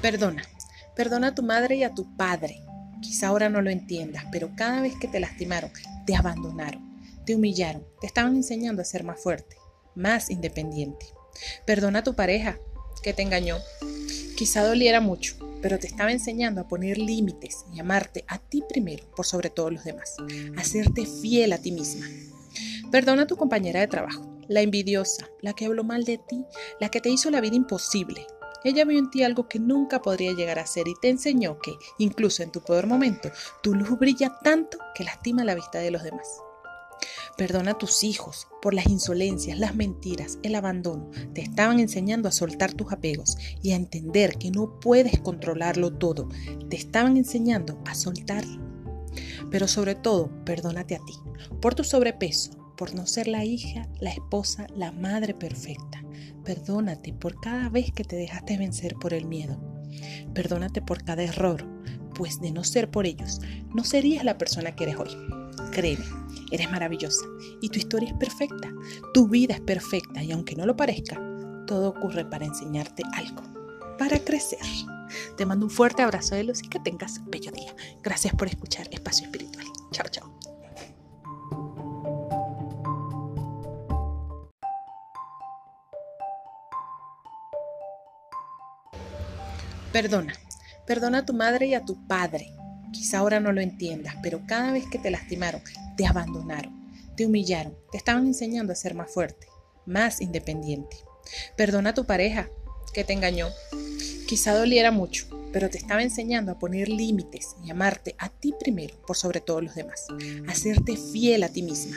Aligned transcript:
Perdona. 0.00 0.44
Perdona 0.94 1.28
a 1.28 1.34
tu 1.34 1.42
madre 1.42 1.76
y 1.76 1.82
a 1.82 1.92
tu 1.92 2.16
padre. 2.16 2.62
Quizá 3.02 3.28
ahora 3.28 3.48
no 3.48 3.62
lo 3.62 3.70
entiendas, 3.70 4.24
pero 4.30 4.50
cada 4.56 4.80
vez 4.80 4.94
que 4.96 5.08
te 5.08 5.20
lastimaron, 5.20 5.72
te 6.06 6.14
abandonaron, 6.14 7.00
te 7.24 7.34
humillaron, 7.34 7.84
te 8.00 8.06
estaban 8.06 8.36
enseñando 8.36 8.82
a 8.82 8.84
ser 8.84 9.02
más 9.04 9.20
fuerte, 9.20 9.56
más 9.94 10.30
independiente. 10.30 11.06
Perdona 11.66 12.00
a 12.00 12.04
tu 12.04 12.14
pareja 12.14 12.58
que 13.02 13.12
te 13.12 13.22
engañó. 13.22 13.56
Quizá 14.36 14.64
doliera 14.64 15.00
mucho, 15.00 15.36
pero 15.62 15.78
te 15.78 15.88
estaba 15.88 16.12
enseñando 16.12 16.60
a 16.60 16.68
poner 16.68 16.98
límites 16.98 17.64
y 17.74 17.80
amarte 17.80 18.24
a 18.28 18.38
ti 18.38 18.62
primero 18.68 19.04
por 19.16 19.26
sobre 19.26 19.50
todos 19.50 19.72
los 19.72 19.84
demás, 19.84 20.16
a 20.56 20.64
serte 20.64 21.06
fiel 21.06 21.52
a 21.52 21.58
ti 21.58 21.72
misma. 21.72 22.06
Perdona 22.92 23.22
a 23.22 23.26
tu 23.26 23.36
compañera 23.36 23.80
de 23.80 23.88
trabajo, 23.88 24.38
la 24.48 24.62
envidiosa, 24.62 25.28
la 25.42 25.54
que 25.54 25.66
habló 25.66 25.82
mal 25.82 26.04
de 26.04 26.18
ti, 26.18 26.44
la 26.80 26.88
que 26.88 27.00
te 27.00 27.10
hizo 27.10 27.30
la 27.30 27.40
vida 27.40 27.56
imposible, 27.56 28.26
ella 28.64 28.84
vio 28.84 28.98
en 28.98 29.10
ti 29.10 29.22
algo 29.22 29.48
que 29.48 29.58
nunca 29.58 30.02
podría 30.02 30.32
llegar 30.32 30.58
a 30.58 30.66
ser 30.66 30.88
y 30.88 30.94
te 31.00 31.08
enseñó 31.08 31.58
que, 31.58 31.76
incluso 31.98 32.42
en 32.42 32.50
tu 32.50 32.60
peor 32.60 32.86
momento, 32.86 33.30
tu 33.62 33.74
luz 33.74 33.98
brilla 33.98 34.38
tanto 34.42 34.78
que 34.94 35.04
lastima 35.04 35.44
la 35.44 35.54
vista 35.54 35.78
de 35.78 35.90
los 35.90 36.02
demás. 36.02 36.28
Perdona 37.36 37.72
a 37.72 37.78
tus 37.78 38.02
hijos 38.02 38.48
por 38.60 38.74
las 38.74 38.86
insolencias, 38.88 39.58
las 39.58 39.74
mentiras, 39.74 40.38
el 40.42 40.56
abandono. 40.56 41.10
Te 41.34 41.40
estaban 41.40 41.78
enseñando 41.78 42.28
a 42.28 42.32
soltar 42.32 42.74
tus 42.74 42.92
apegos 42.92 43.36
y 43.62 43.70
a 43.70 43.76
entender 43.76 44.38
que 44.38 44.50
no 44.50 44.80
puedes 44.80 45.20
controlarlo 45.20 45.92
todo. 45.92 46.28
Te 46.68 46.76
estaban 46.76 47.16
enseñando 47.16 47.80
a 47.86 47.94
soltarlo. 47.94 48.60
Pero 49.50 49.68
sobre 49.68 49.94
todo, 49.94 50.30
perdónate 50.44 50.96
a 50.96 51.04
ti 51.04 51.14
por 51.60 51.74
tu 51.74 51.84
sobrepeso, 51.84 52.50
por 52.76 52.94
no 52.94 53.06
ser 53.06 53.28
la 53.28 53.44
hija, 53.44 53.88
la 54.00 54.10
esposa, 54.10 54.66
la 54.74 54.92
madre 54.92 55.34
perfecta. 55.34 56.02
Perdónate 56.44 57.12
por 57.12 57.40
cada 57.40 57.68
vez 57.68 57.92
que 57.92 58.04
te 58.04 58.16
dejaste 58.16 58.56
vencer 58.56 58.94
por 58.94 59.14
el 59.14 59.26
miedo. 59.26 59.60
Perdónate 60.34 60.82
por 60.82 61.04
cada 61.04 61.22
error, 61.22 61.66
pues 62.14 62.40
de 62.40 62.50
no 62.50 62.64
ser 62.64 62.90
por 62.90 63.06
ellos, 63.06 63.40
no 63.74 63.84
serías 63.84 64.24
la 64.24 64.38
persona 64.38 64.74
que 64.74 64.84
eres 64.84 64.96
hoy. 64.96 65.10
Créeme, 65.72 66.04
eres 66.50 66.70
maravillosa 66.70 67.24
y 67.60 67.68
tu 67.68 67.78
historia 67.78 68.08
es 68.08 68.14
perfecta, 68.14 68.72
tu 69.14 69.28
vida 69.28 69.54
es 69.54 69.60
perfecta 69.60 70.22
y 70.22 70.32
aunque 70.32 70.56
no 70.56 70.66
lo 70.66 70.76
parezca, 70.76 71.20
todo 71.66 71.90
ocurre 71.90 72.24
para 72.24 72.46
enseñarte 72.46 73.02
algo, 73.12 73.42
para 73.98 74.18
crecer. 74.18 74.58
Te 75.36 75.46
mando 75.46 75.66
un 75.66 75.70
fuerte 75.70 76.02
abrazo 76.02 76.34
de 76.34 76.44
luz 76.44 76.62
y 76.62 76.68
que 76.68 76.80
tengas 76.80 77.20
bello 77.26 77.52
día. 77.52 77.74
Gracias 78.02 78.34
por 78.34 78.48
escuchar 78.48 78.88
Espacio 78.90 79.26
Espiritual. 79.26 79.66
Chao, 79.92 80.06
chao. 80.10 80.47
Perdona. 89.92 90.34
Perdona 90.86 91.18
a 91.18 91.24
tu 91.24 91.32
madre 91.32 91.66
y 91.66 91.74
a 91.74 91.84
tu 91.84 92.06
padre. 92.06 92.52
Quizá 92.92 93.18
ahora 93.18 93.40
no 93.40 93.52
lo 93.52 93.60
entiendas, 93.60 94.16
pero 94.22 94.42
cada 94.46 94.72
vez 94.72 94.84
que 94.86 94.98
te 94.98 95.10
lastimaron, 95.10 95.62
te 95.96 96.06
abandonaron, 96.06 96.72
te 97.16 97.26
humillaron, 97.26 97.74
te 97.90 97.98
estaban 97.98 98.26
enseñando 98.26 98.72
a 98.72 98.76
ser 98.76 98.94
más 98.94 99.10
fuerte, 99.10 99.46
más 99.86 100.20
independiente. 100.20 100.96
Perdona 101.56 101.90
a 101.90 101.94
tu 101.94 102.04
pareja 102.04 102.48
que 102.92 103.04
te 103.04 103.12
engañó. 103.12 103.48
Quizá 104.26 104.54
doliera 104.54 104.90
mucho, 104.90 105.26
pero 105.52 105.70
te 105.70 105.78
estaba 105.78 106.02
enseñando 106.02 106.52
a 106.52 106.58
poner 106.58 106.88
límites 106.88 107.56
y 107.64 107.70
amarte 107.70 108.14
a 108.18 108.28
ti 108.28 108.54
primero 108.58 109.00
por 109.06 109.16
sobre 109.16 109.40
todos 109.40 109.62
los 109.62 109.74
demás, 109.74 110.06
a 110.46 110.54
serte 110.54 110.96
fiel 110.96 111.42
a 111.42 111.48
ti 111.48 111.62
misma. 111.62 111.96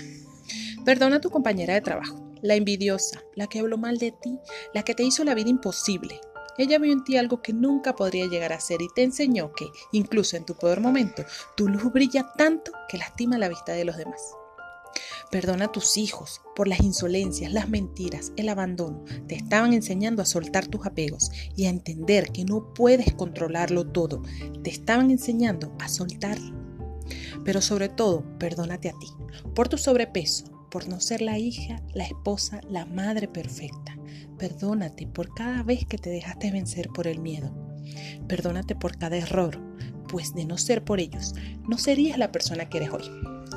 Perdona 0.86 1.18
a 1.18 1.22
tu 1.22 1.30
compañera 1.30 1.74
de 1.74 1.82
trabajo, 1.82 2.34
la 2.42 2.56
envidiosa, 2.56 3.22
la 3.36 3.48
que 3.48 3.60
habló 3.60 3.78
mal 3.78 3.98
de 3.98 4.12
ti, 4.12 4.40
la 4.74 4.84
que 4.84 4.96
te 4.96 5.04
hizo 5.04 5.24
la 5.24 5.36
vida 5.36 5.50
imposible, 5.50 6.20
ella 6.62 6.80
vio 6.80 6.94
en 6.94 7.04
ti 7.04 7.18
algo 7.18 7.42
que 7.42 7.54
nunca 7.54 7.96
podría 7.96 8.28
llegar 8.28 8.54
a 8.54 8.60
ser 8.60 8.82
y 8.82 8.88
te 8.96 9.04
enseñó 9.04 9.52
que, 9.54 9.70
incluso 9.92 10.38
en 10.38 10.46
tu 10.46 10.56
peor 10.56 10.80
momento, 10.80 11.24
tu 11.56 11.68
luz 11.68 11.92
brilla 11.92 12.32
tanto 12.38 12.72
que 12.90 12.98
lastima 12.98 13.38
la 13.38 13.50
vista 13.50 13.74
de 13.74 13.86
los 13.86 13.98
demás. 13.98 14.22
Perdona 15.32 15.66
a 15.66 15.72
tus 15.72 15.96
hijos 15.96 16.42
por 16.56 16.68
las 16.68 16.82
insolencias, 16.82 17.54
las 17.54 17.70
mentiras, 17.70 18.34
el 18.36 18.50
abandono. 18.50 19.06
Te 19.28 19.36
estaban 19.36 19.74
enseñando 19.74 20.22
a 20.22 20.26
soltar 20.26 20.68
tus 20.68 20.86
apegos 20.86 21.32
y 21.56 21.66
a 21.66 21.70
entender 21.70 22.32
que 22.32 22.44
no 22.44 22.74
puedes 22.74 23.14
controlarlo 23.14 23.88
todo. 23.88 24.22
Te 24.64 24.70
estaban 24.70 25.10
enseñando 25.10 25.74
a 25.80 25.88
soltarlo. 25.88 26.54
Pero 27.46 27.62
sobre 27.62 27.90
todo, 27.90 28.24
perdónate 28.38 28.90
a 28.90 28.94
ti 29.00 29.08
por 29.56 29.70
tu 29.70 29.78
sobrepeso, 29.78 30.46
por 30.70 30.88
no 30.88 31.00
ser 31.00 31.22
la 31.22 31.38
hija, 31.38 31.82
la 31.94 32.06
esposa, 32.06 32.62
la 32.70 32.86
madre 32.86 33.28
perfecta. 33.28 33.98
Perdónate 34.38 35.08
por 35.08 35.34
cada 35.34 35.64
vez 35.64 35.86
que 35.86 35.98
te 35.98 36.10
dejaste 36.10 36.52
vencer 36.52 36.90
por 36.90 37.08
el 37.08 37.20
miedo. 37.20 37.54
Perdónate 38.28 38.76
por 38.76 38.98
cada 38.98 39.18
error, 39.18 39.60
pues 40.08 40.34
de 40.34 40.46
no 40.46 40.58
ser 40.58 40.84
por 40.84 41.00
ellos, 41.00 41.34
no 41.68 41.78
serías 41.78 42.18
la 42.18 42.32
persona 42.32 42.70
que 42.70 42.78
eres 42.78 42.92
hoy. 42.92 43.10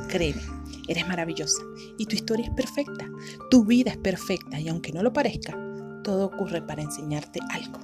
Créeme, 0.08 0.42
eres 0.88 1.06
maravillosa 1.06 1.62
y 1.98 2.06
tu 2.06 2.14
historia 2.14 2.47
es 2.47 2.53
perfecta, 2.53 3.08
tu 3.50 3.64
vida 3.64 3.91
es 3.91 3.97
perfecta 3.97 4.60
y 4.60 4.69
aunque 4.69 4.92
no 4.92 5.03
lo 5.03 5.12
parezca, 5.12 5.58
todo 6.03 6.26
ocurre 6.26 6.62
para 6.62 6.82
enseñarte 6.82 7.41
algo, 7.50 7.78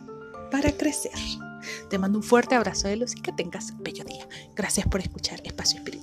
para 0.51 0.73
crecer. 0.73 1.13
Te 1.89 1.99
mando 1.99 2.19
un 2.19 2.25
fuerte 2.25 2.55
abrazo 2.55 2.89
de 2.89 2.97
luz 2.97 3.15
y 3.17 3.21
que 3.21 3.33
tengas 3.33 3.73
un 3.73 3.83
bello 3.83 4.05
día. 4.05 4.27
Gracias 4.55 4.87
por 4.87 5.01
escuchar 5.01 5.41
Espacio 5.45 5.79
Espiritual. 5.79 6.00